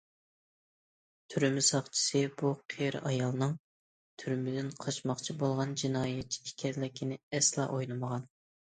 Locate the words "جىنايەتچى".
5.85-6.45